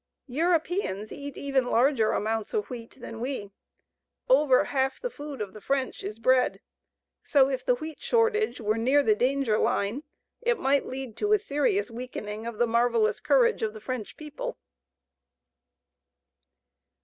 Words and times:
Europeans 0.25 1.11
eat 1.11 1.37
even 1.37 1.67
larger 1.69 2.11
amounts 2.13 2.55
of 2.55 2.71
wheat 2.71 2.97
than 2.99 3.19
we. 3.19 3.51
Over 4.27 4.63
half 4.63 4.99
the 4.99 5.11
food 5.11 5.41
of 5.41 5.53
the 5.53 5.61
French 5.61 6.03
is 6.03 6.17
bread, 6.17 6.59
so 7.23 7.49
if 7.49 7.63
the 7.63 7.75
wheat 7.75 8.01
shortage 8.01 8.59
were 8.59 8.79
near 8.79 9.03
the 9.03 9.13
danger 9.13 9.59
line, 9.59 10.01
it 10.41 10.57
might 10.57 10.87
lead 10.87 11.15
to 11.17 11.33
a 11.33 11.37
serious 11.37 11.91
weakening 11.91 12.47
of 12.47 12.57
the 12.57 12.65
marvellous 12.65 13.19
courage 13.19 13.61
of 13.61 13.73
the 13.73 13.79
French 13.79 14.17
people. 14.17 14.57